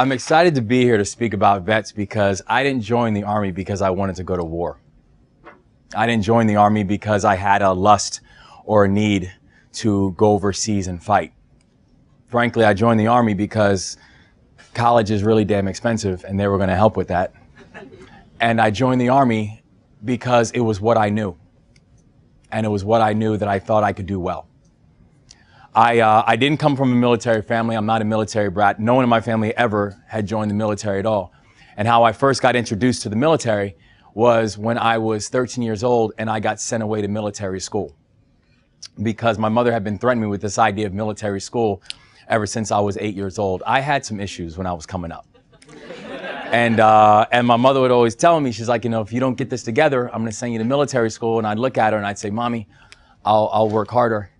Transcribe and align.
I'm 0.00 0.12
excited 0.12 0.54
to 0.54 0.62
be 0.62 0.82
here 0.82 0.96
to 0.96 1.04
speak 1.04 1.34
about 1.34 1.62
vets 1.62 1.90
because 1.90 2.40
I 2.46 2.62
didn't 2.62 2.82
join 2.82 3.14
the 3.14 3.24
Army 3.24 3.50
because 3.50 3.82
I 3.82 3.90
wanted 3.90 4.14
to 4.16 4.22
go 4.22 4.36
to 4.36 4.44
war. 4.44 4.78
I 5.92 6.06
didn't 6.06 6.22
join 6.22 6.46
the 6.46 6.54
Army 6.54 6.84
because 6.84 7.24
I 7.24 7.34
had 7.34 7.62
a 7.62 7.72
lust 7.72 8.20
or 8.64 8.84
a 8.84 8.88
need 8.88 9.32
to 9.72 10.12
go 10.12 10.34
overseas 10.34 10.86
and 10.86 11.02
fight. 11.02 11.32
Frankly, 12.28 12.64
I 12.64 12.74
joined 12.74 13.00
the 13.00 13.08
Army 13.08 13.34
because 13.34 13.96
college 14.72 15.10
is 15.10 15.24
really 15.24 15.44
damn 15.44 15.66
expensive 15.66 16.22
and 16.22 16.38
they 16.38 16.46
were 16.46 16.58
going 16.58 16.68
to 16.68 16.76
help 16.76 16.96
with 16.96 17.08
that. 17.08 17.32
And 18.38 18.60
I 18.60 18.70
joined 18.70 19.00
the 19.00 19.08
Army 19.08 19.64
because 20.04 20.52
it 20.52 20.60
was 20.60 20.80
what 20.80 20.96
I 20.96 21.08
knew. 21.08 21.36
And 22.52 22.64
it 22.64 22.68
was 22.68 22.84
what 22.84 23.00
I 23.00 23.14
knew 23.14 23.36
that 23.36 23.48
I 23.48 23.58
thought 23.58 23.82
I 23.82 23.92
could 23.92 24.06
do 24.06 24.20
well. 24.20 24.46
I, 25.78 26.00
uh, 26.00 26.24
I 26.26 26.34
didn't 26.34 26.58
come 26.58 26.74
from 26.74 26.90
a 26.90 26.96
military 26.96 27.40
family. 27.40 27.76
I'm 27.76 27.86
not 27.86 28.02
a 28.02 28.04
military 28.04 28.50
brat. 28.50 28.80
No 28.80 28.96
one 28.96 29.04
in 29.04 29.08
my 29.08 29.20
family 29.20 29.56
ever 29.56 30.02
had 30.08 30.26
joined 30.26 30.50
the 30.50 30.54
military 30.56 30.98
at 30.98 31.06
all. 31.06 31.32
And 31.76 31.86
how 31.86 32.02
I 32.02 32.10
first 32.10 32.42
got 32.42 32.56
introduced 32.56 33.02
to 33.02 33.08
the 33.08 33.14
military 33.14 33.76
was 34.12 34.58
when 34.58 34.76
I 34.76 34.98
was 34.98 35.28
13 35.28 35.62
years 35.62 35.84
old 35.84 36.14
and 36.18 36.28
I 36.28 36.40
got 36.40 36.60
sent 36.60 36.82
away 36.82 37.00
to 37.02 37.06
military 37.06 37.60
school. 37.60 37.94
Because 39.00 39.38
my 39.38 39.48
mother 39.48 39.70
had 39.70 39.84
been 39.84 40.00
threatening 40.00 40.22
me 40.22 40.30
with 40.30 40.40
this 40.40 40.58
idea 40.58 40.84
of 40.84 40.94
military 40.94 41.40
school 41.40 41.80
ever 42.26 42.44
since 42.44 42.72
I 42.72 42.80
was 42.80 42.96
eight 42.96 43.14
years 43.14 43.38
old. 43.38 43.62
I 43.64 43.78
had 43.78 44.04
some 44.04 44.18
issues 44.18 44.58
when 44.58 44.66
I 44.66 44.72
was 44.72 44.84
coming 44.84 45.12
up. 45.12 45.28
and, 46.46 46.80
uh, 46.80 47.24
and 47.30 47.46
my 47.46 47.54
mother 47.54 47.80
would 47.80 47.92
always 47.92 48.16
tell 48.16 48.40
me, 48.40 48.50
she's 48.50 48.68
like, 48.68 48.82
you 48.82 48.90
know, 48.90 49.00
if 49.00 49.12
you 49.12 49.20
don't 49.20 49.38
get 49.38 49.48
this 49.48 49.62
together, 49.62 50.08
I'm 50.08 50.22
going 50.22 50.32
to 50.32 50.36
send 50.36 50.52
you 50.52 50.58
to 50.58 50.64
military 50.64 51.12
school. 51.12 51.38
And 51.38 51.46
I'd 51.46 51.60
look 51.60 51.78
at 51.78 51.92
her 51.92 51.98
and 51.98 52.06
I'd 52.06 52.18
say, 52.18 52.30
Mommy, 52.30 52.66
I'll, 53.24 53.48
I'll 53.52 53.68
work 53.68 53.92
harder 53.92 54.32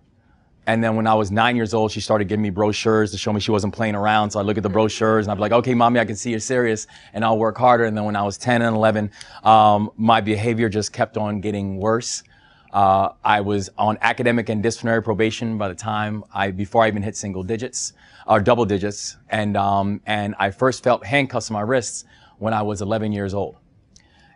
and 0.69 0.83
then 0.83 0.95
when 0.95 1.07
I 1.07 1.15
was 1.15 1.31
nine 1.31 1.55
years 1.55 1.73
old, 1.73 1.91
she 1.91 1.99
started 1.99 2.27
giving 2.27 2.43
me 2.43 2.51
brochures 2.51 3.09
to 3.09 3.17
show 3.17 3.33
me 3.33 3.39
she 3.39 3.49
wasn't 3.49 3.73
playing 3.73 3.95
around. 3.95 4.29
So 4.29 4.39
I 4.39 4.43
look 4.43 4.55
at 4.55 4.61
the 4.61 4.69
brochures 4.69 5.25
and 5.25 5.31
I'd 5.31 5.35
be 5.35 5.41
like, 5.41 5.51
okay, 5.51 5.73
mommy, 5.73 5.99
I 5.99 6.05
can 6.05 6.15
see 6.15 6.29
you're 6.29 6.39
serious 6.39 6.85
and 7.11 7.25
I'll 7.25 7.39
work 7.39 7.57
harder. 7.57 7.85
And 7.85 7.97
then 7.97 8.05
when 8.05 8.15
I 8.15 8.21
was 8.21 8.37
10 8.37 8.61
and 8.61 8.75
11, 8.75 9.09
um, 9.43 9.89
my 9.97 10.21
behavior 10.21 10.69
just 10.69 10.93
kept 10.93 11.17
on 11.17 11.41
getting 11.41 11.77
worse. 11.77 12.21
Uh, 12.71 13.09
I 13.25 13.41
was 13.41 13.71
on 13.79 13.97
academic 14.01 14.49
and 14.49 14.61
disciplinary 14.61 15.01
probation 15.01 15.57
by 15.57 15.69
the 15.69 15.73
time 15.73 16.23
I, 16.31 16.51
before 16.51 16.83
I 16.83 16.87
even 16.87 17.01
hit 17.01 17.17
single 17.17 17.41
digits 17.41 17.93
or 18.27 18.39
double 18.39 18.65
digits. 18.65 19.17
And, 19.29 19.57
um, 19.57 20.01
and 20.05 20.35
I 20.37 20.51
first 20.51 20.83
felt 20.83 21.03
handcuffs 21.03 21.49
on 21.49 21.55
my 21.55 21.61
wrists 21.61 22.05
when 22.37 22.53
I 22.53 22.61
was 22.61 22.83
11 22.83 23.11
years 23.11 23.33
old. 23.33 23.57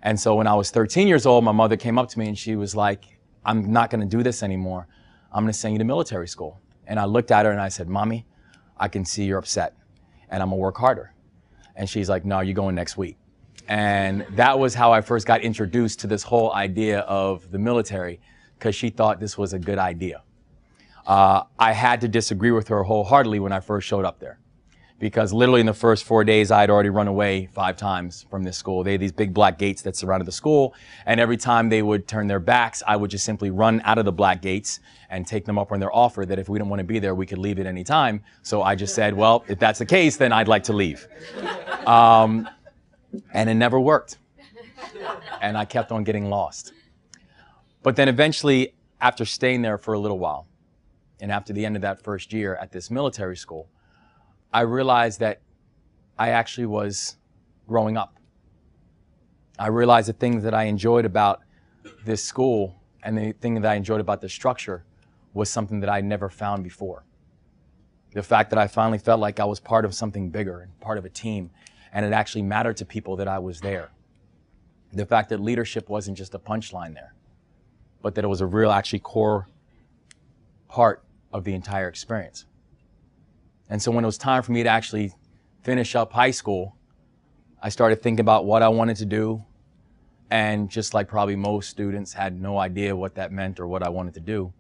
And 0.02 0.20
so 0.20 0.34
when 0.34 0.48
I 0.48 0.56
was 0.56 0.72
13 0.72 1.08
years 1.08 1.28
old, 1.28 1.44
my 1.44 1.52
mother 1.52 1.78
came 1.78 2.00
up 2.00 2.10
to 2.10 2.18
me 2.18 2.28
and 2.28 2.36
she 2.36 2.56
was 2.56 2.76
like, 2.76 3.06
I'm 3.46 3.72
not 3.72 3.92
going 3.92 4.02
to 4.02 4.08
do 4.08 4.24
this 4.24 4.42
anymore. 4.42 4.88
I'm 5.34 5.44
to 5.46 5.54
send 5.54 5.74
you 5.74 5.80
to 5.80 5.86
military 5.86 6.28
school. 6.28 6.62
And 6.86 7.00
I 7.00 7.06
looked 7.06 7.32
at 7.32 7.46
her 7.46 7.52
and 7.52 7.62
I 7.62 7.70
said, 7.70 7.88
Mommy, 7.88 8.26
I 8.78 8.88
can 8.88 9.06
see 9.06 9.24
you're 9.24 9.40
upset 9.40 9.76
and 10.30 10.44
I'm 10.44 10.50
to 10.50 10.56
work 10.56 10.78
harder. 10.78 11.14
And 11.76 11.90
she's 11.90 12.10
like, 12.10 12.26
No, 12.26 12.42
you're 12.42 12.54
going 12.54 12.76
next 12.76 12.98
week. 12.98 13.18
And 13.68 14.26
that 14.32 14.60
was 14.60 14.74
how 14.74 14.92
I 14.92 15.02
first 15.02 15.26
got 15.26 15.42
introduced 15.42 16.00
to 16.02 16.08
this 16.08 16.24
whole 16.24 16.54
idea 16.54 17.00
of 17.02 17.50
the 17.52 17.60
military 17.60 18.20
because 18.60 18.76
she 18.76 18.90
thought 18.90 19.20
this 19.20 19.38
was 19.38 19.54
a 19.54 19.60
good 19.60 19.80
idea. 19.80 20.22
Uh, 21.08 21.44
I 21.58 21.72
had 21.72 22.02
to 22.02 22.08
disagree 22.08 22.52
with 22.52 22.68
her 22.68 22.84
wholeheartedly 22.84 23.40
when 23.40 23.52
I 23.52 23.60
first 23.60 23.88
showed 23.88 24.06
up 24.06 24.20
there 24.20 24.40
because 25.04 25.34
literally 25.34 25.60
in 25.60 25.66
the 25.66 25.74
first 25.74 26.06
four 26.06 26.24
days, 26.24 26.50
I 26.50 26.62
had 26.62 26.70
already 26.70 26.88
run 26.88 27.10
away 27.10 27.50
five 27.52 27.76
times 27.76 28.26
from 28.30 28.42
this 28.42 28.56
school. 28.56 28.86
They 28.86 28.94
had 28.94 29.02
these 29.02 29.12
big 29.12 29.34
black 29.34 29.58
gates 29.58 29.82
that 29.82 29.98
surrounded 29.98 30.26
the 30.26 30.32
school. 30.32 30.74
And 31.06 31.20
every 31.20 31.36
time 31.36 31.68
they 31.68 31.82
would 31.82 32.08
turn 32.08 32.28
their 32.28 32.40
backs, 32.40 32.82
I 32.88 32.96
would 32.96 33.12
just 33.12 33.26
simply 33.26 33.52
run 33.52 33.82
out 33.84 33.98
of 33.98 34.06
the 34.06 34.14
black 34.14 34.42
gates 34.42 34.80
and 35.10 35.28
take 35.28 35.44
them 35.44 35.60
up 35.60 35.74
on 35.74 35.82
their 35.82 35.94
offer 35.94 36.26
that 36.26 36.40
if 36.40 36.48
we 36.48 36.58
didn't 36.58 36.70
want 36.70 36.80
to 36.80 36.86
be 36.86 37.00
there, 37.00 37.16
we 37.16 37.26
could 37.26 37.38
leave 37.38 37.60
at 37.60 37.66
any 37.66 37.84
time. 37.84 38.24
So 38.44 38.62
I 38.62 38.76
just 38.76 38.96
said, 38.96 39.14
well, 39.14 39.44
if 39.50 39.60
that's 39.60 39.80
the 39.80 39.86
case, 39.86 40.16
then 40.16 40.32
I'd 40.32 40.48
like 40.48 40.64
to 40.64 40.74
leave. 40.74 41.06
Um, 41.86 42.48
and 43.34 43.50
it 43.50 43.56
never 43.56 43.82
worked. 43.82 44.20
And 45.42 45.58
I 45.58 45.66
kept 45.66 45.92
on 45.92 46.06
getting 46.06 46.30
lost. 46.30 46.72
But 47.82 47.98
then 47.98 48.08
eventually, 48.08 48.74
after 49.02 49.26
staying 49.26 49.64
there 49.64 49.78
for 49.78 49.96
a 49.96 50.00
little 50.00 50.18
while, 50.18 50.48
and 51.20 51.30
after 51.30 51.52
the 51.52 51.66
end 51.66 51.76
of 51.76 51.82
that 51.82 52.02
first 52.02 52.32
year 52.32 52.56
at 52.56 52.72
this 52.72 52.90
military 52.90 53.36
school, 53.36 53.68
I 54.54 54.62
realized 54.62 55.20
that 55.22 55.42
I 56.18 56.30
actually 56.30 56.68
was 56.68 57.18
growing 57.68 57.98
up. 57.98 58.20
I 59.58 59.68
realized 59.68 60.08
the 60.08 60.14
things 60.14 60.44
that 60.44 60.54
I 60.54 60.66
enjoyed 60.66 61.06
about 61.06 61.42
this 62.06 62.24
school 62.24 62.80
and 63.02 63.18
the 63.18 63.32
thing 63.34 63.56
that 63.56 63.66
I 63.66 63.76
enjoyed 63.76 64.00
about 64.00 64.22
the 64.22 64.30
structure 64.30 64.86
was 65.34 65.50
something 65.50 65.80
that 65.80 65.90
I 65.90 66.02
never 66.02 66.30
found 66.30 66.64
before. 66.64 67.04
The 68.14 68.22
fact 68.22 68.52
that 68.52 68.60
I 68.60 68.68
finally 68.68 69.00
felt 69.00 69.20
like 69.20 69.40
I 69.40 69.46
was 69.46 69.60
part 69.60 69.86
of 69.86 69.96
something 69.96 70.30
bigger 70.30 70.62
and 70.62 70.80
part 70.80 71.00
of 71.00 71.06
a 71.06 71.10
team, 71.10 71.50
and 71.92 72.06
it 72.06 72.14
actually 72.14 72.44
mattered 72.44 72.78
to 72.78 72.86
people 72.86 73.16
that 73.16 73.28
I 73.28 73.40
was 73.40 73.60
there. 73.60 73.90
The 74.92 75.06
fact 75.06 75.30
that 75.30 75.40
leadership 75.40 75.90
wasn't 75.90 76.18
just 76.18 76.36
a 76.36 76.40
punchline 76.40 76.94
there, 76.94 77.16
but 78.04 78.14
that 78.14 78.24
it 78.24 78.28
was 78.28 78.42
a 78.42 78.46
real, 78.46 78.70
actually 78.70 79.00
core 79.00 79.48
part 80.68 81.04
of 81.32 81.44
the 81.44 81.56
entire 81.56 81.88
experience. 81.88 82.46
And 83.74 83.82
so 83.82 83.90
when 83.90 84.04
it 84.04 84.06
was 84.06 84.20
time 84.20 84.44
for 84.44 84.52
me 84.52 84.62
to 84.62 84.70
actually 84.70 85.16
finish 85.64 85.96
up 85.96 86.14
high 86.14 86.30
school, 86.30 86.78
I 87.60 87.70
started 87.70 88.04
thinking 88.04 88.20
about 88.20 88.46
what 88.46 88.62
I 88.62 88.70
wanted 88.70 88.98
to 88.98 89.06
do. 89.06 89.44
And 90.30 90.70
just 90.70 90.94
like 90.94 91.08
probably 91.08 91.36
most 91.36 91.72
students 91.72 92.14
had 92.14 92.40
no 92.40 92.60
idea 92.60 92.96
what 92.96 93.16
that 93.16 93.32
meant 93.32 93.60
or 93.60 93.66
what 93.68 93.82
I 93.82 93.90
wanted 93.90 94.14
to 94.14 94.20
do. 94.20 94.54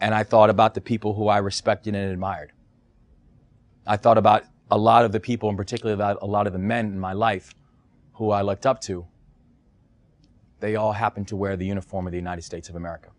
And 0.00 0.14
I 0.14 0.22
thought 0.22 0.48
about 0.48 0.74
the 0.74 0.80
people 0.80 1.12
who 1.12 1.26
I 1.26 1.38
respected 1.38 1.96
and 1.96 2.12
admired. 2.12 2.52
I 3.84 3.96
thought 3.96 4.16
about 4.16 4.44
a 4.70 4.78
lot 4.78 5.04
of 5.04 5.10
the 5.10 5.18
people, 5.18 5.48
and 5.48 5.58
particularly 5.58 5.94
about 5.94 6.18
a 6.22 6.26
lot 6.26 6.46
of 6.46 6.52
the 6.52 6.60
men 6.60 6.86
in 6.86 7.00
my 7.00 7.14
life 7.14 7.52
who 8.12 8.30
I 8.30 8.42
looked 8.42 8.64
up 8.64 8.80
to. 8.82 9.08
They 10.60 10.76
all 10.76 10.92
happened 10.92 11.26
to 11.28 11.36
wear 11.36 11.56
the 11.56 11.66
uniform 11.66 12.06
of 12.06 12.12
the 12.12 12.18
United 12.18 12.42
States 12.42 12.68
of 12.68 12.76
America. 12.76 13.10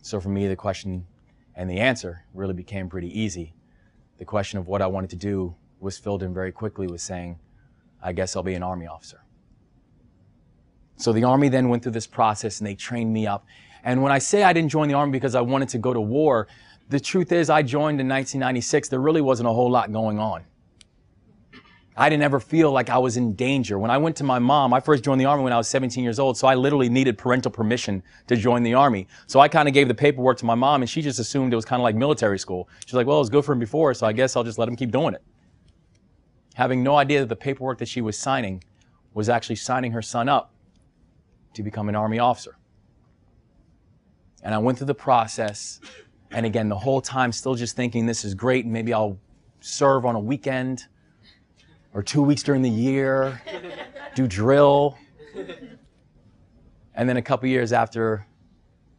So 0.00 0.20
for 0.20 0.28
me, 0.28 0.46
the 0.46 0.54
question 0.54 1.08
and 1.56 1.68
the 1.68 1.80
answer 1.80 2.24
really 2.34 2.54
became 2.54 2.88
pretty 2.88 3.20
easy 3.20 3.52
the 4.24 4.30
question 4.30 4.58
of 4.58 4.68
what 4.68 4.80
I 4.80 4.86
wanted 4.86 5.10
to 5.10 5.16
do 5.16 5.54
was 5.80 5.98
filled 5.98 6.22
in 6.22 6.32
very 6.32 6.50
quickly 6.50 6.86
with 6.86 7.02
saying, 7.02 7.38
I 8.02 8.14
guess 8.14 8.34
I'll 8.34 8.42
be 8.42 8.54
an 8.54 8.62
Army 8.62 8.86
officer. 8.86 9.20
So 10.96 11.12
the 11.12 11.24
Army 11.24 11.50
then 11.50 11.68
went 11.68 11.82
through 11.82 11.92
this 11.92 12.06
process 12.06 12.58
and 12.58 12.66
they 12.66 12.74
trained 12.74 13.12
me 13.12 13.26
up. 13.26 13.44
And 13.84 14.02
when 14.02 14.12
I 14.12 14.18
say 14.18 14.42
I 14.42 14.54
didn't 14.54 14.70
join 14.70 14.88
the 14.88 14.94
Army 14.94 15.12
because 15.12 15.34
I 15.34 15.42
wanted 15.42 15.68
to 15.70 15.78
go 15.78 15.92
to 15.92 16.00
war, 16.00 16.48
the 16.88 16.98
truth 16.98 17.32
is 17.32 17.50
I 17.50 17.60
joined 17.60 18.00
in 18.00 18.08
1996. 18.08 18.88
There 18.88 18.98
really 18.98 19.20
wasn't 19.20 19.46
a 19.46 19.52
whole 19.52 19.70
lot 19.70 19.92
going 19.92 20.18
on. 20.18 20.44
I 21.96 22.08
didn't 22.08 22.24
ever 22.24 22.40
feel 22.40 22.72
like 22.72 22.90
I 22.90 22.98
was 22.98 23.16
in 23.16 23.34
danger. 23.34 23.78
When 23.78 23.90
I 23.90 23.98
went 23.98 24.16
to 24.16 24.24
my 24.24 24.40
mom, 24.40 24.74
I 24.74 24.80
first 24.80 25.04
joined 25.04 25.20
the 25.20 25.26
army 25.26 25.44
when 25.44 25.52
I 25.52 25.56
was 25.56 25.68
17 25.68 26.02
years 26.02 26.18
old, 26.18 26.36
so 26.36 26.48
I 26.48 26.56
literally 26.56 26.88
needed 26.88 27.16
parental 27.16 27.52
permission 27.52 28.02
to 28.26 28.34
join 28.34 28.64
the 28.64 28.74
army. 28.74 29.06
So 29.28 29.38
I 29.38 29.46
kind 29.46 29.68
of 29.68 29.74
gave 29.74 29.86
the 29.86 29.94
paperwork 29.94 30.38
to 30.38 30.44
my 30.44 30.56
mom, 30.56 30.82
and 30.82 30.90
she 30.90 31.02
just 31.02 31.20
assumed 31.20 31.52
it 31.52 31.56
was 31.56 31.64
kind 31.64 31.80
of 31.80 31.84
like 31.84 31.94
military 31.94 32.38
school. 32.38 32.68
She's 32.84 32.94
like, 32.94 33.06
well, 33.06 33.18
it 33.18 33.20
was 33.20 33.30
good 33.30 33.44
for 33.44 33.52
him 33.52 33.60
before, 33.60 33.94
so 33.94 34.08
I 34.08 34.12
guess 34.12 34.34
I'll 34.34 34.42
just 34.42 34.58
let 34.58 34.68
him 34.68 34.74
keep 34.74 34.90
doing 34.90 35.14
it. 35.14 35.22
Having 36.54 36.82
no 36.82 36.96
idea 36.96 37.20
that 37.20 37.28
the 37.28 37.36
paperwork 37.36 37.78
that 37.78 37.88
she 37.88 38.00
was 38.00 38.18
signing 38.18 38.64
was 39.12 39.28
actually 39.28 39.56
signing 39.56 39.92
her 39.92 40.02
son 40.02 40.28
up 40.28 40.52
to 41.52 41.62
become 41.62 41.88
an 41.88 41.94
army 41.94 42.18
officer. 42.18 42.58
And 44.42 44.52
I 44.52 44.58
went 44.58 44.78
through 44.78 44.88
the 44.88 44.94
process, 44.96 45.80
and 46.32 46.44
again, 46.44 46.68
the 46.68 46.78
whole 46.78 47.00
time 47.00 47.30
still 47.30 47.54
just 47.54 47.76
thinking 47.76 48.06
this 48.06 48.24
is 48.24 48.34
great, 48.34 48.64
and 48.64 48.72
maybe 48.72 48.92
I'll 48.92 49.16
serve 49.60 50.04
on 50.04 50.16
a 50.16 50.20
weekend 50.20 50.86
or 51.94 52.02
two 52.02 52.22
weeks 52.22 52.42
during 52.42 52.60
the 52.60 52.70
year, 52.70 53.40
do 54.14 54.26
drill. 54.26 54.98
And 56.94 57.08
then 57.08 57.16
a 57.16 57.22
couple 57.22 57.48
years 57.48 57.72
after 57.72 58.26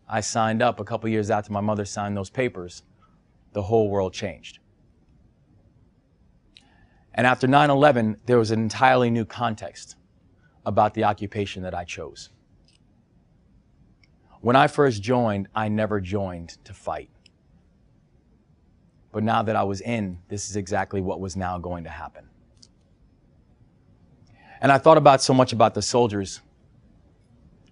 I 0.07 0.21
signed 0.21 0.61
up, 0.61 0.79
a 0.79 0.83
couple 0.83 1.09
years 1.09 1.29
after 1.29 1.51
my 1.51 1.61
mother 1.61 1.85
signed 1.85 2.15
those 2.15 2.29
papers, 2.29 2.83
the 3.53 3.61
whole 3.61 3.89
world 3.89 4.13
changed. 4.13 4.59
And 7.13 7.27
after 7.27 7.47
9 7.47 7.69
11, 7.69 8.17
there 8.25 8.37
was 8.37 8.51
an 8.51 8.59
entirely 8.59 9.09
new 9.09 9.25
context 9.25 9.95
about 10.65 10.93
the 10.93 11.03
occupation 11.03 11.63
that 11.63 11.73
I 11.73 11.83
chose. 11.83 12.29
When 14.41 14.55
I 14.55 14.67
first 14.67 15.01
joined, 15.01 15.47
I 15.55 15.69
never 15.69 15.99
joined 15.99 16.63
to 16.65 16.73
fight. 16.73 17.09
But 19.11 19.23
now 19.23 19.41
that 19.43 19.55
I 19.55 19.63
was 19.63 19.81
in, 19.81 20.19
this 20.27 20.49
is 20.49 20.55
exactly 20.55 21.01
what 21.01 21.19
was 21.19 21.37
now 21.37 21.57
going 21.57 21.85
to 21.85 21.89
happen. 21.89 22.25
And 24.61 24.71
I 24.71 24.77
thought 24.77 24.97
about 24.97 25.21
so 25.21 25.33
much 25.33 25.53
about 25.53 25.73
the 25.73 25.81
soldiers 25.81 26.41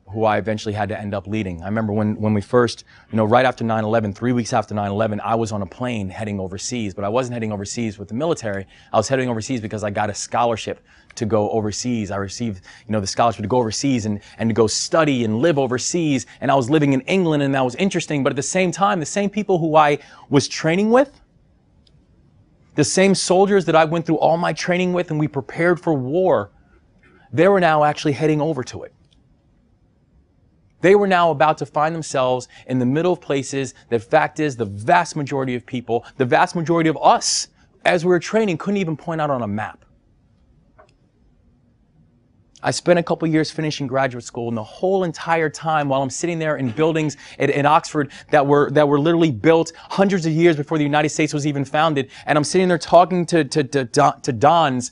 who 0.09 0.25
I 0.25 0.38
eventually 0.38 0.74
had 0.74 0.89
to 0.89 1.00
end 1.00 1.13
up 1.15 1.27
leading. 1.27 1.63
I 1.63 1.65
remember 1.65 1.91
when, 1.91 2.15
when 2.21 2.33
we 2.35 2.41
first, 2.41 2.83
you 3.12 3.18
know, 3.18 3.25
right 3.25 3.45
after 3.45 3.63
9-11, 3.63 4.13
three 4.15 4.31
weeks 4.31 4.53
after 4.53 4.75
9-11, 4.75 5.19
I 5.21 5.35
was 5.35 5.51
on 5.51 5.63
a 5.63 5.65
plane 5.65 6.09
heading 6.09 6.39
overseas, 6.39 6.94
but 6.94 7.03
I 7.03 7.09
wasn't 7.09 7.33
heading 7.33 7.51
overseas 7.51 7.97
with 7.97 8.09
the 8.09 8.13
military. 8.13 8.68
I 8.91 8.97
was 8.97 9.07
heading 9.07 9.30
overseas 9.30 9.59
because 9.59 9.83
I 9.83 9.89
got 9.89 10.12
a 10.12 10.13
scholarship 10.13 10.81
to 11.15 11.25
go 11.25 11.50
overseas. 11.51 12.12
I 12.12 12.18
received, 12.18 12.63
you 12.88 12.91
know, 12.91 13.00
the 13.00 13.07
scholarship 13.07 13.41
to 13.41 13.47
go 13.47 13.57
overseas 13.57 14.06
and, 14.06 14.21
and 14.38 14.50
to 14.50 14.53
go 14.53 14.68
study 14.68 15.24
and 15.25 15.39
live 15.39 15.57
overseas. 15.57 16.27
And 16.41 16.51
I 16.51 16.56
was 16.56 16.69
living 16.69 16.94
in 16.94 17.01
England 17.01 17.41
and 17.44 17.56
that 17.56 17.65
was 17.65 17.75
interesting. 17.75 18.24
But 18.24 18.31
at 18.31 18.35
the 18.38 18.44
same 18.44 18.71
time, 18.71 19.00
the 19.00 19.06
same 19.07 19.30
people 19.31 19.57
who 19.57 19.75
I 19.75 20.00
was 20.30 20.47
training 20.47 20.91
with 20.91 21.21
The 22.75 22.83
same 22.83 23.15
soldiers 23.15 23.65
that 23.65 23.75
I 23.75 23.85
went 23.85 24.06
through 24.06 24.18
all 24.18 24.38
my 24.38 24.53
training 24.53 24.94
with 24.94 25.12
and 25.12 25.19
we 25.19 25.27
prepared 25.27 25.80
for 25.80 25.94
war, 25.94 26.51
they 27.33 27.47
were 27.47 27.59
now 27.59 27.83
actually 27.83 28.13
heading 28.13 28.39
over 28.39 28.63
to 28.63 28.83
it. 28.83 28.94
They 30.81 30.95
were 30.95 31.07
now 31.07 31.31
about 31.31 31.57
to 31.59 31.65
find 31.65 31.95
themselves 31.95 32.47
in 32.68 32.77
the 32.77 32.85
middle 32.85 33.13
of 33.13 33.21
places 33.21 33.74
that 33.89 34.03
fact 34.03 34.39
is 34.39 34.56
the 34.56 34.65
vast 34.65 35.15
majority 35.15 35.56
of 35.56 35.65
people, 35.65 36.06
the 36.18 36.25
vast 36.25 36.56
majority 36.56 36.89
of 36.89 36.97
us, 37.01 37.47
as 37.85 38.06
we 38.06 38.09
were 38.09 38.19
training, 38.19 38.57
couldn't 38.57 38.77
even 38.77 38.95
point 38.95 39.19
out 39.19 39.30
on 39.30 39.41
a 39.41 39.47
map. 39.47 39.83
I 42.62 42.71
spent 42.71 42.97
a 42.97 43.03
couple 43.03 43.27
years 43.27 43.51
finishing 43.51 43.88
graduate 43.88 44.24
school, 44.24 44.47
and 44.47 44.56
the 44.56 44.63
whole 44.63 45.03
entire 45.03 45.50
time 45.50 45.89
while 45.89 46.01
I'm 46.01 46.09
sitting 46.09 46.39
there 46.39 46.57
in 46.57 46.69
buildings 46.71 47.18
at, 47.39 47.50
in 47.50 47.65
Oxford 47.65 48.12
that 48.31 48.45
were 48.45 48.71
that 48.71 48.88
were 48.88 49.00
literally 49.00 49.31
built 49.31 49.74
hundreds 49.75 50.25
of 50.25 50.31
years 50.31 50.56
before 50.56 50.77
the 50.77 50.83
United 50.83 51.09
States 51.09 51.33
was 51.33 51.45
even 51.45 51.65
founded, 51.65 52.09
and 52.25 52.38
I'm 52.38 52.45
sitting 52.45 52.69
there 52.69 52.77
talking 52.77 53.25
to 53.27 53.44
to 53.44 53.63
to, 53.65 54.15
to 54.21 54.31
Dons 54.31 54.91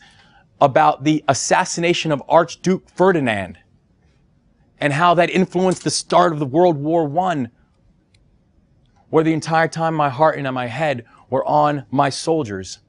about 0.62 1.04
the 1.04 1.24
assassination 1.28 2.12
of 2.12 2.24
Archduke 2.30 2.88
Ferdinand 2.88 3.58
and 4.80 4.94
how 4.94 5.16
that 5.16 5.32
influenced 5.32 5.84
the 5.84 5.90
start 5.90 6.32
of 6.32 6.40
the 6.40 6.46
World 6.46 6.78
War 6.78 7.06
One, 7.06 7.50
where 9.10 9.24
the 9.24 9.34
entire 9.34 9.68
time 9.68 9.96
my 9.96 10.10
heart 10.10 10.38
and 10.38 10.54
my 10.54 10.68
head 10.68 11.04
were 11.30 11.46
on 11.46 11.86
my 11.90 12.10
soldiers 12.10 12.80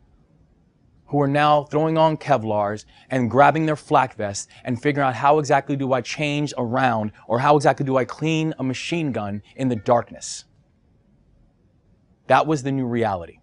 who 1.07 1.21
are 1.21 1.29
now 1.29 1.65
throwing 1.65 1.99
on 1.99 2.17
Kevlars 2.17 2.85
and 3.11 3.31
grabbing 3.31 3.67
their 3.67 3.77
flak 3.77 4.15
vests 4.15 4.49
and 4.65 4.81
figuring 4.81 5.07
out 5.07 5.15
how 5.15 5.39
exactly 5.39 5.77
do 5.77 5.93
I 5.93 6.01
change 6.01 6.55
around 6.57 7.13
or 7.27 7.39
how 7.39 7.57
exactly 7.57 7.85
do 7.85 7.99
I 7.99 8.05
clean 8.07 8.55
a 8.59 8.65
machine 8.65 9.13
gun 9.13 9.43
in 9.55 9.69
the 9.69 9.77
darkness. 9.77 10.45
That 12.29 12.47
was 12.47 12.63
the 12.63 12.73
new 12.73 12.87
reality. 12.87 13.41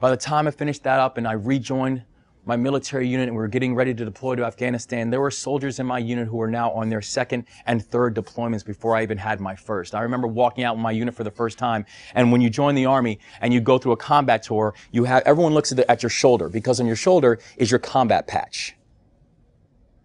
By 0.00 0.10
the 0.10 0.16
time 0.16 0.48
I 0.48 0.50
finished 0.50 0.82
that 0.82 0.98
up 0.98 1.16
and 1.16 1.28
I 1.28 1.32
rejoined 1.32 2.02
my 2.48 2.56
military 2.56 3.06
unit 3.06 3.28
and 3.28 3.36
we 3.36 3.42
were 3.42 3.46
getting 3.46 3.74
ready 3.74 3.92
to 3.92 4.06
deploy 4.06 4.34
to 4.34 4.42
Afghanistan, 4.42 5.10
there 5.10 5.20
were 5.20 5.30
soldiers 5.30 5.80
in 5.80 5.86
my 5.86 5.98
unit 5.98 6.26
who 6.26 6.38
were 6.38 6.50
now 6.50 6.70
on 6.70 6.88
their 6.88 7.02
second 7.02 7.44
and 7.66 7.84
third 7.84 8.16
deployments 8.16 8.64
before 8.64 8.96
I 8.96 9.02
even 9.02 9.18
had 9.18 9.38
my 9.38 9.54
first. 9.54 9.94
I 9.94 10.00
remember 10.00 10.26
walking 10.26 10.64
out 10.64 10.74
with 10.74 10.82
my 10.82 10.90
unit 10.90 11.14
for 11.14 11.24
the 11.24 11.30
first 11.30 11.58
time, 11.58 11.84
and 12.14 12.32
when 12.32 12.40
you 12.40 12.48
join 12.48 12.74
the 12.74 12.86
army 12.86 13.18
and 13.42 13.52
you 13.52 13.60
go 13.60 13.76
through 13.76 13.92
a 13.92 13.98
combat 13.98 14.42
tour, 14.42 14.74
you 14.92 15.04
have 15.04 15.24
everyone 15.26 15.52
looks 15.52 15.72
at, 15.72 15.76
the, 15.76 15.90
at 15.90 16.02
your 16.02 16.08
shoulder 16.08 16.48
because 16.48 16.80
on 16.80 16.86
your 16.86 16.96
shoulder 16.96 17.38
is 17.58 17.70
your 17.70 17.80
combat 17.80 18.26
patch. 18.26 18.74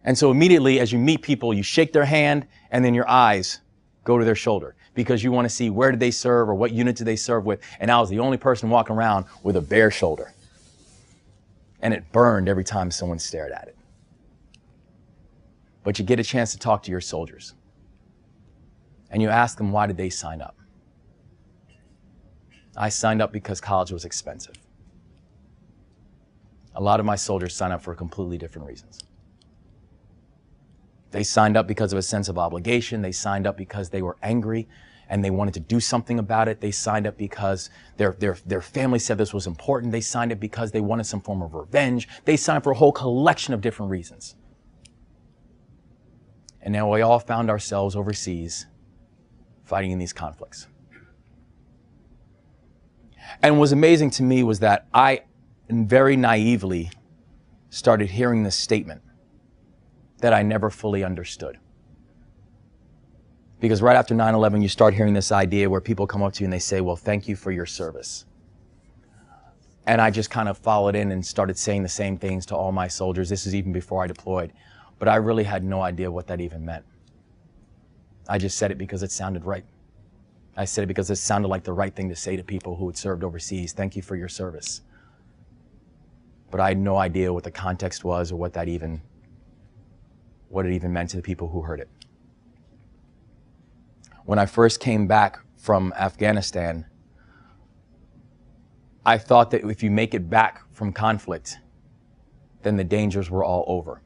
And 0.04 0.18
so 0.18 0.30
immediately 0.30 0.82
as 0.82 0.92
you 0.92 1.00
meet 1.00 1.22
people, 1.22 1.54
you 1.54 1.64
shake 1.64 1.94
their 1.94 2.04
hand 2.04 2.46
and 2.72 2.84
then 2.84 2.94
your 2.94 3.10
eyes 3.10 3.62
go 4.04 4.18
to 4.18 4.26
their 4.26 4.36
shoulder 4.36 4.76
because 4.96 5.24
you 5.24 5.32
want 5.32 5.46
to 5.46 5.50
see 5.50 5.70
where 5.70 5.92
did 5.92 6.02
they 6.02 6.12
serve 6.12 6.50
or 6.50 6.56
what 6.56 6.74
unit 6.74 6.98
did 6.98 7.06
they 7.06 7.16
serve 7.16 7.46
with. 7.46 7.62
And 7.80 7.90
I 7.90 8.02
was 8.02 8.10
the 8.10 8.20
only 8.20 8.36
person 8.36 8.70
walking 8.70 8.98
around 8.98 9.28
with 9.44 9.56
a 9.56 9.62
bare 9.62 9.92
shoulder 9.92 10.34
and 11.84 11.94
it 11.94 12.12
burned 12.14 12.48
every 12.48 12.64
time 12.64 12.90
someone 12.90 13.20
stared 13.20 13.52
at 13.52 13.68
it. 13.68 13.76
But 15.84 16.00
you 16.00 16.06
get 16.06 16.18
a 16.18 16.24
chance 16.24 16.54
to 16.54 16.58
talk 16.58 16.82
to 16.84 16.92
your 16.92 17.02
soldiers. 17.02 17.54
And 19.12 19.22
you 19.22 19.28
ask 19.28 19.58
them, 19.58 19.72
why 19.74 19.86
did 19.86 19.98
they 19.98 20.10
sign 20.10 20.42
up? 20.42 20.56
I 22.78 22.88
signed 22.88 23.22
up 23.22 23.34
because 23.34 23.60
college 23.60 23.92
was 23.92 24.06
expensive. 24.06 24.56
A 26.74 26.82
lot 26.82 27.02
of 27.02 27.06
my 27.06 27.18
soldiers 27.18 27.54
signed 27.54 27.74
up 27.74 27.82
for 27.82 27.94
completely 27.94 28.38
different 28.38 28.68
reasons. 28.68 29.02
They 31.12 31.24
signed 31.24 31.58
up 31.58 31.68
because 31.68 31.92
of 31.92 32.00
a 32.00 32.02
sense 32.02 32.30
of 32.30 32.38
obligation. 32.40 33.02
They 33.02 33.12
signed 33.12 33.46
up 33.46 33.58
because 33.58 33.90
they 33.90 34.02
were 34.02 34.18
angry 34.24 34.70
and 35.14 35.24
they 35.24 35.30
wanted 35.30 35.54
to 35.54 35.60
do 35.60 35.80
something 35.80 36.18
about 36.18 36.48
it. 36.48 36.60
They 36.60 36.72
signed 36.72 37.06
up 37.06 37.20
because 37.20 37.70
their, 37.98 38.14
their, 38.14 38.36
their 38.48 38.64
family 38.64 38.98
said 38.98 39.20
this 39.20 39.32
was 39.32 39.46
important. 39.46 39.92
They 39.92 40.02
signed 40.02 40.32
up 40.32 40.40
because 40.40 40.72
they 40.72 40.82
wanted 40.82 41.04
some 41.04 41.22
form 41.22 41.44
of 41.44 41.54
revenge. 41.54 42.08
They 42.26 42.36
signed 42.36 42.64
for 42.64 42.72
a 42.72 42.76
whole 42.76 42.92
collection 42.92 43.54
of 43.54 43.62
different 43.62 43.92
reasons. 43.92 44.36
And 46.64 46.74
now 46.74 46.92
we 46.92 47.04
all 47.04 47.20
found 47.20 47.52
ourselves 47.52 47.96
overseas 47.96 48.66
fighting 49.66 49.92
in 49.92 50.00
these 50.00 50.14
conflicts. 50.14 50.66
And 53.44 53.54
what 53.58 53.62
was 53.62 53.72
amazing 53.72 54.10
to 54.12 54.24
me 54.24 54.42
was 54.42 54.62
that 54.62 54.88
I 54.96 55.26
very 55.70 56.18
naively 56.18 56.90
started 57.70 58.10
hearing 58.10 58.42
this 58.42 58.56
statement 58.56 59.04
that 60.22 60.34
I 60.34 60.42
never 60.42 60.72
fully 60.72 61.04
understood. 61.04 61.60
Because 63.64 63.82
right 63.82 63.96
after 63.96 64.14
9 64.14 64.36
11, 64.36 64.62
you 64.62 64.68
start 64.68 64.94
hearing 64.94 65.14
this 65.14 65.32
idea 65.32 65.70
where 65.70 65.80
people 65.80 66.06
come 66.06 66.22
up 66.22 66.34
to 66.34 66.42
you 66.42 66.48
and 66.48 66.52
they 66.52 66.60
say, 66.60 66.82
Well, 66.82 66.98
thank 66.98 67.30
you 67.30 67.38
for 67.38 67.50
your 67.50 67.66
service. 67.66 68.26
And 69.88 70.02
I 70.02 70.10
just 70.10 70.30
kind 70.30 70.50
of 70.50 70.58
followed 70.58 70.98
in 70.98 71.14
and 71.14 71.26
started 71.26 71.58
saying 71.58 71.82
the 71.82 71.88
same 71.88 72.18
things 72.18 72.46
to 72.48 72.58
all 72.58 72.74
my 72.74 72.90
soldiers. 72.90 73.30
This 73.30 73.48
is 73.48 73.56
even 73.56 73.72
before 73.72 74.04
I 74.04 74.08
deployed. 74.08 74.52
But 75.00 75.08
I 75.08 75.16
really 75.16 75.46
had 75.46 75.64
no 75.64 75.82
idea 75.82 76.12
what 76.12 76.28
that 76.28 76.42
even 76.42 76.66
meant. 76.66 76.84
I 78.28 78.38
just 78.38 78.58
said 78.58 78.70
it 78.70 78.78
because 78.78 79.02
it 79.02 79.12
sounded 79.12 79.46
right. 79.46 79.64
I 80.58 80.66
said 80.66 80.84
it 80.84 80.88
because 80.88 81.10
it 81.10 81.16
sounded 81.16 81.48
like 81.48 81.64
the 81.64 81.72
right 81.72 81.96
thing 81.96 82.10
to 82.10 82.18
say 82.18 82.36
to 82.36 82.44
people 82.44 82.76
who 82.76 82.88
had 82.88 82.98
served 82.98 83.24
overseas. 83.24 83.72
Thank 83.72 83.96
you 83.96 84.02
for 84.02 84.18
your 84.18 84.28
service. 84.28 84.82
But 86.52 86.60
I 86.60 86.68
had 86.68 86.78
no 86.78 86.98
idea 86.98 87.32
what 87.32 87.46
the 87.46 87.52
context 87.52 88.04
was 88.04 88.30
or 88.30 88.36
what 88.36 88.52
that 88.56 88.68
even 88.68 89.02
what 90.50 90.66
it 90.66 90.74
even 90.74 90.92
meant 90.92 91.12
to 91.12 91.16
the 91.16 91.24
people 91.24 91.48
who 91.48 91.62
heard 91.62 91.80
it 91.80 91.88
when 94.26 94.40
I 94.40 94.46
first 94.46 94.80
came 94.80 95.08
back 95.08 95.40
from 95.58 95.94
Afghanistan, 95.98 96.86
I 99.06 99.18
thought 99.18 99.52
that 99.52 99.70
if 99.70 99.84
you 99.84 99.92
make 99.92 100.14
it 100.14 100.30
back 100.30 100.64
from 100.72 100.94
conflict, 100.94 101.58
then 102.62 102.78
the 102.78 102.84
dangers 102.84 103.30
were 103.30 103.44
all 103.44 103.66
over. 103.68 104.02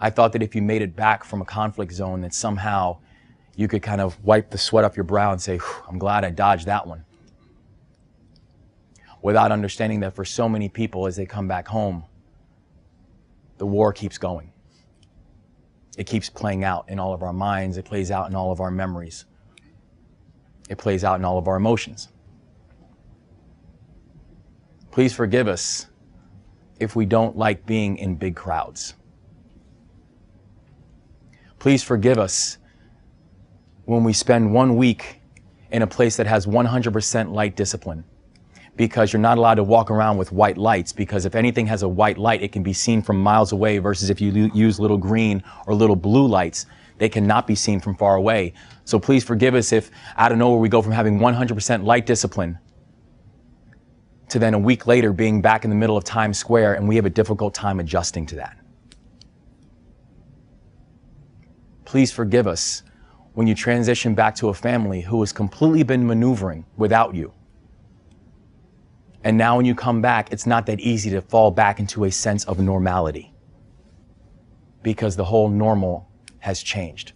I 0.00 0.10
thought 0.10 0.32
that 0.32 0.42
if 0.42 0.54
you 0.54 0.62
made 0.62 0.82
it 0.82 0.96
back 0.96 1.24
from 1.24 1.40
a 1.40 1.44
conflict 1.44 1.92
zone, 1.92 2.20
that 2.22 2.34
somehow 2.34 2.98
you 3.54 3.68
could 3.68 3.82
kind 3.82 4.00
of 4.00 4.22
wipe 4.22 4.50
the 4.50 4.58
sweat 4.58 4.84
off 4.84 4.96
your 4.96 5.04
brow 5.04 5.32
and 5.32 5.40
say, 5.40 5.58
I'm 5.88 5.98
glad 5.98 6.24
I 6.24 6.30
dodged 6.30 6.66
that 6.66 6.86
one. 6.86 7.04
Without 9.22 9.52
understanding 9.52 10.00
that 10.00 10.14
for 10.14 10.24
so 10.24 10.48
many 10.48 10.68
people 10.68 11.06
as 11.06 11.16
they 11.16 11.24
come 11.24 11.48
back 11.48 11.68
home, 11.68 12.04
the 13.58 13.66
war 13.66 13.92
keeps 13.92 14.18
going 14.18 14.52
it 15.96 16.06
keeps 16.06 16.28
playing 16.28 16.64
out 16.64 16.88
in 16.88 16.98
all 16.98 17.14
of 17.14 17.22
our 17.22 17.32
minds. 17.32 17.78
It 17.78 17.84
plays 17.84 18.10
out 18.10 18.28
in 18.28 18.34
all 18.34 18.52
of 18.52 18.60
our 18.60 18.70
memories. 18.70 19.24
It 20.68 20.78
plays 20.78 21.04
out 21.04 21.18
in 21.18 21.24
all 21.24 21.38
of 21.38 21.48
our 21.48 21.56
emotions. 21.56 22.08
Please 24.90 25.12
forgive 25.12 25.48
us 25.48 25.86
if 26.78 26.96
we 26.96 27.06
don't 27.06 27.36
like 27.36 27.64
being 27.66 27.96
in 27.96 28.16
big 28.16 28.36
crowds. 28.36 28.94
Please 31.58 31.82
forgive 31.82 32.18
us 32.18 32.58
when 33.84 34.04
we 34.04 34.12
spend 34.12 34.52
one 34.52 34.76
week 34.76 35.20
in 35.70 35.82
a 35.82 35.86
place 35.86 36.16
that 36.16 36.26
has 36.26 36.46
100% 36.46 37.32
light 37.32 37.56
discipline 37.56 38.04
because 38.76 39.12
you're 39.12 39.20
not 39.20 39.38
allowed 39.38 39.54
to 39.54 39.64
walk 39.64 39.90
around 39.90 40.18
with 40.18 40.32
white 40.32 40.58
lights 40.58 40.92
because 40.92 41.24
if 41.24 41.34
anything 41.34 41.66
has 41.66 41.82
a 41.82 41.88
white 41.88 42.18
light, 42.18 42.42
it 42.42 42.52
can 42.52 42.62
be 42.62 42.72
seen 42.72 43.02
from 43.02 43.18
miles 43.18 43.52
away 43.52 43.78
versus 43.78 44.10
if 44.10 44.20
you 44.20 44.50
use 44.54 44.78
little 44.78 44.98
green 44.98 45.42
or 45.66 45.74
little 45.74 45.96
blue 45.96 46.26
lights, 46.26 46.66
they 46.98 47.08
cannot 47.08 47.46
be 47.46 47.54
seen 47.54 47.80
from 47.80 47.94
far 47.96 48.16
away. 48.16 48.52
So 48.84 48.98
please 48.98 49.24
forgive 49.24 49.54
us 49.54 49.72
if 49.72 49.90
out 50.16 50.30
of 50.30 50.38
nowhere 50.38 50.60
we 50.60 50.68
go 50.68 50.82
from 50.82 50.92
having 50.92 51.18
100% 51.18 51.84
light 51.84 52.06
discipline 52.06 52.58
to 54.28 54.38
then 54.38 54.54
a 54.54 54.58
week 54.58 54.86
later 54.86 55.12
being 55.12 55.40
back 55.40 55.64
in 55.64 55.70
the 55.70 55.76
middle 55.76 55.96
of 55.96 56.04
Times 56.04 56.38
Square 56.38 56.74
and 56.74 56.86
we 56.86 56.96
have 56.96 57.06
a 57.06 57.10
difficult 57.10 57.54
time 57.54 57.80
adjusting 57.80 58.26
to 58.26 58.36
that. 58.36 58.58
Please 61.84 62.12
forgive 62.12 62.46
us 62.46 62.82
when 63.34 63.46
you 63.46 63.54
transition 63.54 64.14
back 64.14 64.34
to 64.34 64.48
a 64.48 64.54
family 64.54 65.00
who 65.00 65.20
has 65.20 65.32
completely 65.32 65.82
been 65.82 66.06
maneuvering 66.06 66.64
without 66.76 67.14
you 67.14 67.32
and 69.26 69.36
now 69.36 69.56
when 69.56 69.66
you 69.66 69.74
come 69.74 70.00
back, 70.00 70.32
it's 70.32 70.46
not 70.46 70.66
that 70.66 70.78
easy 70.78 71.10
to 71.10 71.20
fall 71.20 71.50
back 71.50 71.80
into 71.80 72.04
a 72.04 72.12
sense 72.12 72.44
of 72.44 72.60
normality 72.60 73.32
because 74.84 75.16
the 75.16 75.24
whole 75.24 75.48
normal 75.48 76.08
has 76.38 76.62
changed. 76.62 77.12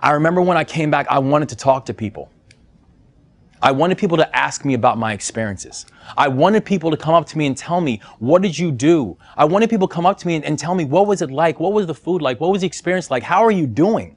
I 0.00 0.12
remember 0.12 0.40
when 0.40 0.56
I 0.56 0.64
came 0.64 0.90
back, 0.90 1.06
I 1.10 1.18
wanted 1.18 1.50
to 1.50 1.56
talk 1.56 1.84
to 1.84 1.92
people. 1.92 2.30
I 3.60 3.72
wanted 3.72 3.98
people 3.98 4.16
to 4.16 4.34
ask 4.34 4.64
me 4.64 4.72
about 4.72 4.96
my 4.96 5.12
experiences. 5.12 5.84
I 6.16 6.28
wanted 6.28 6.64
people 6.64 6.90
to 6.90 6.96
come 6.96 7.14
up 7.14 7.26
to 7.26 7.36
me 7.36 7.44
and 7.44 7.54
tell 7.54 7.82
me, 7.82 8.00
what 8.20 8.40
did 8.40 8.58
you 8.58 8.72
do? 8.72 9.18
I 9.36 9.44
wanted 9.44 9.68
people 9.68 9.86
to 9.86 9.94
come 9.94 10.06
up 10.06 10.16
to 10.20 10.26
me 10.26 10.36
and, 10.36 10.46
and, 10.46 10.58
tell 10.58 10.74
me, 10.74 10.86
what 10.86 11.08
was 11.08 11.20
it 11.20 11.30
like? 11.30 11.60
What 11.60 11.74
was 11.74 11.86
the 11.86 11.94
food 11.94 12.22
like? 12.22 12.40
What 12.40 12.50
was 12.50 12.62
the 12.62 12.66
experience 12.66 13.10
like? 13.10 13.22
How 13.22 13.44
are 13.44 13.50
you 13.50 13.66
doing? 13.66 14.16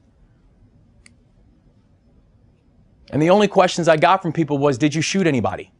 And 3.14 3.22
the 3.22 3.30
only 3.30 3.46
questions 3.46 3.86
I 3.86 3.96
got 3.96 4.22
from 4.22 4.32
people 4.32 4.58
was, 4.58 4.76
did 4.76 4.92
you 4.92 5.00
shoot 5.00 5.28
anybody? 5.28 5.70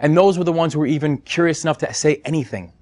And 0.00 0.16
those 0.16 0.36
were 0.36 0.42
the 0.42 0.52
ones 0.52 0.72
who 0.72 0.80
were 0.80 0.86
even 0.86 1.18
curious 1.18 1.62
enough 1.62 1.78
to 1.78 1.94
say 1.94 2.20
anything. 2.24 2.72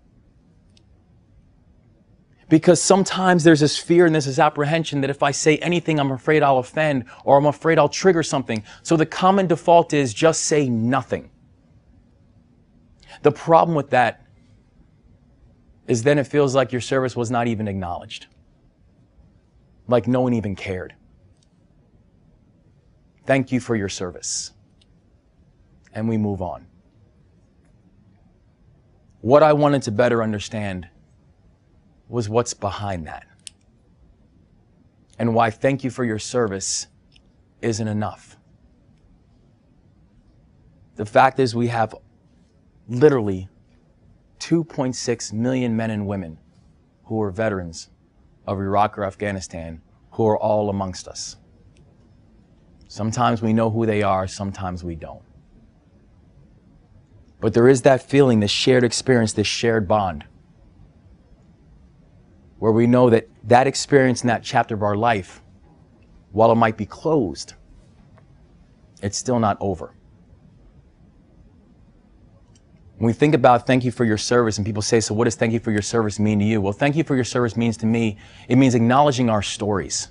Because 2.49 2.81
sometimes 2.81 3.45
there's 3.45 3.61
this 3.61 3.77
fear 3.77 4.07
and 4.07 4.15
there's 4.15 4.25
this 4.25 4.39
apprehension 4.39 5.03
that 5.03 5.11
if 5.11 5.23
I 5.23 5.33
say 5.33 5.59
anything, 5.59 6.01
I'm 6.01 6.13
afraid 6.13 6.43
I'll 6.43 6.57
offend 6.57 7.05
or 7.25 7.37
I'm 7.37 7.45
afraid 7.45 7.79
I'll 7.79 7.91
trigger 7.91 8.23
something. 8.23 8.63
So 8.83 8.97
the 8.97 9.05
common 9.05 9.49
default 9.49 9.93
is 9.93 10.15
just 10.15 10.47
say 10.47 10.67
nothing. 10.67 11.31
The 13.21 13.33
problem 13.33 13.77
with 13.77 13.91
that 13.91 14.25
is 15.89 16.05
then 16.05 16.19
it 16.19 16.27
feels 16.27 16.55
like 16.55 16.73
your 16.73 16.81
service 16.81 17.15
was 17.15 17.31
not 17.31 17.49
even 17.49 17.69
acknowledged, 17.69 18.29
like 19.89 20.09
no 20.09 20.23
one 20.23 20.33
even 20.33 20.57
cared. 20.57 20.95
Thank 23.27 23.51
you 23.53 23.61
for 23.61 23.75
your 23.75 23.89
service. 23.89 24.53
And 25.93 26.09
we 26.09 26.17
move 26.17 26.41
on. 26.41 26.67
What 29.21 29.43
I 29.43 29.53
wanted 29.53 29.83
to 29.83 29.91
better 29.91 30.23
understand 30.23 30.89
was 32.09 32.29
what's 32.29 32.55
behind 32.55 33.07
that. 33.09 33.27
And 35.19 35.35
why 35.35 35.51
thank 35.51 35.83
you 35.83 35.91
for 35.91 36.05
your 36.05 36.19
service 36.19 36.87
isn't 37.63 37.89
enough. 37.89 38.37
The 40.95 41.07
fact 41.07 41.41
is, 41.41 41.55
we 41.55 41.67
have 41.67 41.95
literally 42.89 43.49
2.6 44.39 45.33
million 45.33 45.77
men 45.77 45.91
and 45.91 46.07
women 46.07 46.39
who 47.05 47.21
are 47.23 47.31
veterans 47.31 47.91
of 48.47 48.59
Iraq 48.59 48.97
or 48.99 49.05
Afghanistan 49.05 49.83
who 50.13 50.27
are 50.27 50.39
all 50.39 50.71
amongst 50.71 51.09
us. 51.09 51.37
Sometimes 52.89 53.43
we 53.43 53.53
know 53.53 53.71
who 53.71 53.87
they 53.87 54.03
are, 54.03 54.27
sometimes 54.27 54.85
we 54.85 54.95
don't. 54.95 55.23
But 57.41 57.53
there 57.55 57.69
is 57.69 57.83
that 57.83 58.03
feeling, 58.03 58.41
this 58.41 58.51
shared 58.51 58.85
experience, 58.85 59.33
this 59.33 59.47
shared 59.47 59.87
bond 59.87 60.25
where 62.59 62.73
we 62.73 62.87
know 62.87 63.11
that 63.11 63.29
that 63.45 63.67
experience 63.67 64.23
in 64.23 64.29
that 64.29 64.43
chapter 64.43 64.75
of 64.75 64.83
our 64.83 64.97
life, 64.97 65.43
while 66.33 66.51
it 66.51 66.57
might 66.57 66.77
be 66.77 66.87
closed, 66.87 67.55
it's 69.03 69.17
still 69.19 69.39
not 69.39 69.57
over. 69.61 69.93
When 72.97 73.09
we 73.09 73.13
think 73.13 73.35
about 73.35 73.67
thank 73.67 73.85
you 73.85 73.93
for 73.93 74.07
your 74.07 74.17
service, 74.17 74.57
and 74.57 74.65
people 74.65 74.81
say, 74.81 75.01
So, 75.01 75.13
what 75.15 75.25
does 75.25 75.35
thank 75.35 75.53
you 75.53 75.61
for 75.61 75.71
your 75.71 75.83
service 75.83 76.19
mean 76.19 76.39
to 76.39 76.45
you? 76.47 76.63
Well, 76.63 76.73
thank 76.73 76.97
you 76.97 77.05
for 77.05 77.15
your 77.15 77.25
service 77.25 77.57
means 77.57 77.77
to 77.79 77.87
me, 77.87 78.17
it 78.49 78.57
means 78.57 78.75
acknowledging 78.75 79.29
our 79.29 79.43
stories, 79.43 80.09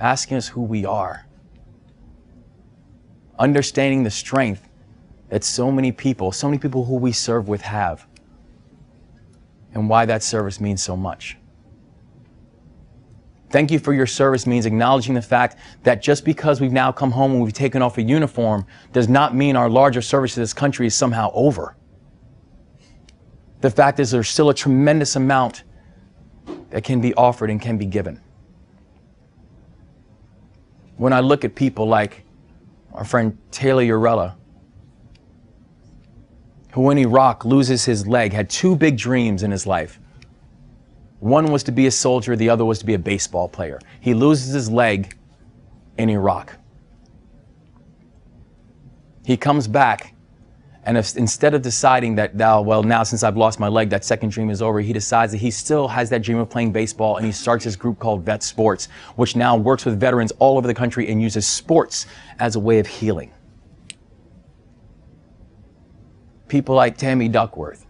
asking 0.00 0.36
us 0.36 0.48
who 0.48 0.62
we 0.62 0.84
are, 0.84 1.26
understanding 3.38 4.02
the 4.02 4.10
strength 4.10 4.68
that 5.28 5.44
so 5.44 5.70
many 5.70 5.92
people, 5.92 6.32
so 6.32 6.48
many 6.48 6.58
people 6.58 6.84
who 6.84 6.94
we 6.96 7.12
serve 7.12 7.48
with 7.48 7.60
have 7.60 8.06
and 9.74 9.88
why 9.88 10.06
that 10.06 10.22
service 10.22 10.60
means 10.60 10.82
so 10.82 10.96
much. 10.96 11.36
Thank 13.50 13.70
you 13.70 13.78
for 13.78 13.94
your 13.94 14.06
service 14.06 14.46
means 14.46 14.66
acknowledging 14.66 15.14
the 15.14 15.22
fact 15.22 15.56
that 15.82 16.02
just 16.02 16.24
because 16.24 16.60
we've 16.60 16.72
now 16.72 16.92
come 16.92 17.10
home 17.10 17.32
and 17.32 17.42
we've 17.42 17.52
taken 17.52 17.80
off 17.80 17.96
a 17.96 18.02
uniform 18.02 18.66
does 18.92 19.08
not 19.08 19.34
mean 19.34 19.56
our 19.56 19.70
larger 19.70 20.02
service 20.02 20.34
to 20.34 20.40
this 20.40 20.52
country 20.52 20.86
is 20.86 20.94
somehow 20.94 21.30
over. 21.32 21.74
The 23.60 23.70
fact 23.70 24.00
is, 24.00 24.10
there's 24.10 24.28
still 24.28 24.50
a 24.50 24.54
tremendous 24.54 25.16
amount 25.16 25.64
that 26.70 26.84
can 26.84 27.00
be 27.00 27.14
offered 27.14 27.50
and 27.50 27.60
can 27.60 27.78
be 27.78 27.86
given. 27.86 28.20
When 30.98 31.12
I 31.12 31.20
look 31.20 31.44
at 31.44 31.54
people 31.54 31.86
like 31.86 32.24
our 32.92 33.04
friend 33.04 33.38
Taylor 33.50 33.84
Urruela, 33.84 34.34
who 36.72 36.90
in 36.90 36.98
Iraq 36.98 37.44
loses 37.44 37.84
his 37.84 38.06
leg, 38.06 38.32
had 38.32 38.50
two 38.50 38.76
big 38.76 38.98
dreams 38.98 39.42
in 39.42 39.50
his 39.50 39.66
life. 39.66 39.98
One 41.20 41.50
was 41.50 41.62
to 41.64 41.72
be 41.72 41.86
a 41.86 41.90
soldier, 41.90 42.36
the 42.36 42.50
other 42.50 42.64
was 42.64 42.78
to 42.80 42.86
be 42.86 42.94
a 42.94 42.98
baseball 42.98 43.48
player. 43.48 43.80
He 44.00 44.12
loses 44.12 44.52
his 44.52 44.70
leg 44.70 45.16
in 45.96 46.10
Iraq. 46.10 46.56
He 49.24 49.36
comes 49.36 49.68
back, 49.68 50.14
and 50.88 50.98
if, 50.98 51.16
instead 51.16 51.54
of 51.54 51.62
deciding 51.62 52.16
that, 52.16 52.34
now, 52.34 52.60
well, 52.60 52.82
now 52.82 53.04
since 53.04 53.22
I've 53.22 53.36
lost 53.36 53.60
my 53.60 53.68
leg, 53.68 53.90
that 53.90 54.04
second 54.04 54.30
dream 54.30 54.50
is 54.50 54.60
over, 54.60 54.80
he 54.80 54.92
decides 54.92 55.30
that 55.32 55.38
he 55.38 55.50
still 55.50 55.86
has 55.86 56.10
that 56.10 56.22
dream 56.22 56.38
of 56.38 56.50
playing 56.50 56.72
baseball, 56.72 57.16
and 57.18 57.24
he 57.24 57.30
starts 57.30 57.62
his 57.62 57.76
group 57.76 58.00
called 58.00 58.24
Vet 58.24 58.42
Sports, 58.42 58.88
which 59.14 59.36
now 59.36 59.56
works 59.56 59.84
with 59.84 60.00
veterans 60.00 60.32
all 60.40 60.58
over 60.58 60.66
the 60.66 60.74
country 60.74 61.08
and 61.08 61.22
uses 61.22 61.46
sports 61.46 62.06
as 62.40 62.56
a 62.56 62.60
way 62.60 62.80
of 62.80 62.86
healing. 62.88 63.30
people 66.48 66.74
like 66.74 66.96
Tammy 66.96 67.28
Duckworth, 67.28 67.86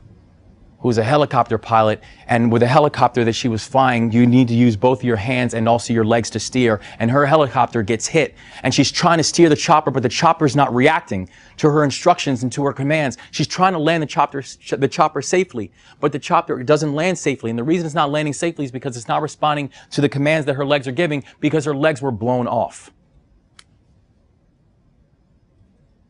who's 0.80 0.98
a 0.98 1.02
helicopter 1.02 1.58
pilot, 1.58 2.00
and 2.28 2.52
with 2.52 2.62
a 2.62 2.66
helicopter 2.66 3.24
that 3.24 3.32
she 3.32 3.48
was 3.48 3.66
flying, 3.66 4.12
you 4.12 4.26
need 4.26 4.46
to 4.46 4.54
use 4.54 4.76
both 4.76 5.02
your 5.02 5.16
hands 5.16 5.52
and 5.54 5.68
also 5.68 5.92
your 5.92 6.04
legs 6.04 6.30
to 6.30 6.38
steer. 6.38 6.80
And 7.00 7.10
her 7.10 7.26
helicopter 7.26 7.82
gets 7.82 8.06
hit, 8.06 8.36
and 8.62 8.72
she's 8.72 8.92
trying 8.92 9.18
to 9.18 9.24
steer 9.24 9.48
the 9.48 9.56
chopper, 9.56 9.90
but 9.90 10.04
the 10.04 10.08
chopper's 10.08 10.54
not 10.54 10.72
reacting 10.72 11.28
to 11.56 11.68
her 11.68 11.82
instructions 11.82 12.44
and 12.44 12.52
to 12.52 12.64
her 12.64 12.72
commands. 12.72 13.18
She's 13.32 13.48
trying 13.48 13.72
to 13.72 13.78
land 13.78 14.02
the 14.02 14.06
chopper, 14.06 14.42
the 14.70 14.88
chopper 14.88 15.20
safely, 15.20 15.72
but 15.98 16.12
the 16.12 16.18
chopper 16.20 16.62
doesn't 16.62 16.94
land 16.94 17.18
safely. 17.18 17.50
And 17.50 17.58
the 17.58 17.64
reason 17.64 17.84
it's 17.84 17.94
not 17.94 18.10
landing 18.10 18.32
safely 18.32 18.64
is 18.64 18.70
because 18.70 18.96
it's 18.96 19.08
not 19.08 19.20
responding 19.20 19.70
to 19.90 20.00
the 20.00 20.08
commands 20.08 20.46
that 20.46 20.54
her 20.54 20.64
legs 20.64 20.86
are 20.86 20.92
giving 20.92 21.24
because 21.40 21.64
her 21.64 21.74
legs 21.74 22.00
were 22.00 22.12
blown 22.12 22.46
off. 22.46 22.92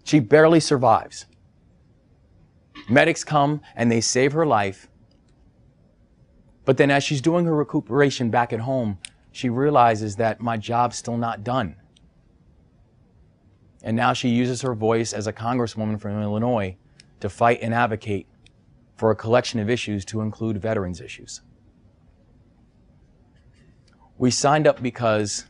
She 0.04 0.20
barely 0.20 0.60
survives. 0.60 1.26
Medics 2.88 3.24
come 3.24 3.60
and 3.76 3.90
they 3.90 4.00
save 4.00 4.32
her 4.32 4.46
life. 4.46 4.88
But 6.64 6.76
then, 6.76 6.90
as 6.90 7.04
she's 7.04 7.20
doing 7.20 7.44
her 7.46 7.54
recuperation 7.54 8.30
back 8.30 8.52
at 8.52 8.60
home, 8.60 8.98
she 9.32 9.48
realizes 9.48 10.16
that 10.16 10.40
my 10.40 10.56
job's 10.56 10.96
still 10.96 11.16
not 11.16 11.44
done. 11.44 11.76
And 13.82 13.96
now 13.96 14.12
she 14.12 14.28
uses 14.28 14.62
her 14.62 14.74
voice 14.74 15.12
as 15.12 15.26
a 15.26 15.32
congresswoman 15.32 16.00
from 16.00 16.20
Illinois 16.20 16.76
to 17.20 17.28
fight 17.28 17.60
and 17.62 17.72
advocate 17.72 18.26
for 18.96 19.10
a 19.10 19.16
collection 19.16 19.60
of 19.60 19.70
issues 19.70 20.04
to 20.06 20.20
include 20.20 20.60
veterans 20.60 21.00
issues. 21.00 21.40
We 24.18 24.30
signed 24.32 24.66
up 24.66 24.82
because 24.82 25.46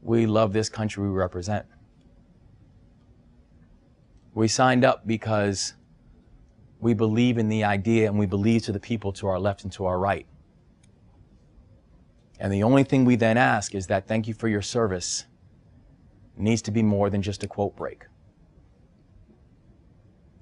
we 0.00 0.26
love 0.26 0.52
this 0.52 0.68
country 0.68 1.02
we 1.02 1.10
represent. 1.10 1.66
We 4.34 4.46
signed 4.48 4.84
up 4.84 5.06
because 5.06 5.74
we 6.84 6.92
believe 6.92 7.38
in 7.38 7.48
the 7.48 7.64
idea 7.64 8.06
and 8.06 8.18
we 8.18 8.26
believe 8.26 8.62
to 8.62 8.70
the 8.70 8.78
people 8.78 9.10
to 9.10 9.26
our 9.26 9.40
left 9.40 9.64
and 9.64 9.72
to 9.72 9.86
our 9.86 9.98
right. 9.98 10.26
And 12.38 12.52
the 12.52 12.62
only 12.62 12.84
thing 12.84 13.06
we 13.06 13.16
then 13.16 13.38
ask 13.38 13.74
is 13.74 13.86
that 13.86 14.06
thank 14.06 14.28
you 14.28 14.34
for 14.34 14.48
your 14.48 14.60
service 14.60 15.24
needs 16.36 16.60
to 16.60 16.70
be 16.70 16.82
more 16.82 17.08
than 17.08 17.22
just 17.22 17.42
a 17.42 17.48
quote 17.48 17.74
break. 17.74 18.04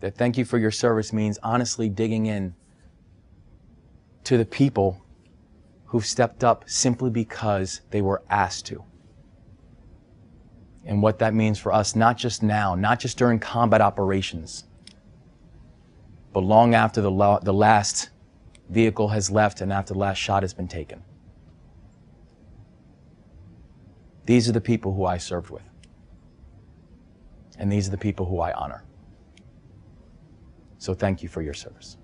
That 0.01 0.17
thank 0.17 0.37
you 0.37 0.45
for 0.45 0.59
your 0.59 0.73
service 0.73 1.13
means 1.13 1.39
honestly 1.45 1.89
digging 1.89 2.27
in 2.27 2.57
to 4.25 4.37
the 4.37 4.45
people 4.45 5.01
who've 5.85 6.05
stepped 6.05 6.43
up 6.43 6.65
simply 6.67 7.11
because 7.11 7.83
they 7.91 8.03
were 8.03 8.21
asked 8.29 8.67
to. 8.67 8.83
And 10.85 11.03
what 11.03 11.21
that 11.21 11.35
means 11.35 11.61
for 11.61 11.73
us, 11.73 11.95
not 11.95 12.19
just 12.19 12.43
now, 12.43 12.75
not 12.75 12.99
just 12.99 13.17
during 13.17 13.39
combat 13.39 13.81
operations 13.81 14.65
but 16.33 16.41
long 16.41 16.75
after 16.75 17.01
the, 17.01 17.11
la- 17.11 17.41
the 17.41 17.53
last 17.55 18.11
vehicle 18.71 19.09
has 19.09 19.31
left 19.31 19.61
and 19.61 19.73
after 19.73 19.95
the 19.95 20.01
last 20.01 20.19
shot 20.19 20.43
has 20.43 20.55
been 20.55 20.69
taken. 20.69 21.03
These 24.27 24.49
are 24.49 24.53
the 24.53 24.61
people 24.61 24.95
who 24.95 25.05
I 25.05 25.19
served 25.19 25.51
with. 25.51 25.63
And 27.59 27.71
these 27.71 27.89
are 27.89 27.91
the 27.91 27.99
people 27.99 28.27
who 28.27 28.41
I 28.41 28.53
honor. 28.53 28.85
So 30.79 30.95
thank 30.95 31.23
you 31.23 31.29
for 31.29 31.43
your 31.43 31.55
service. 31.55 31.97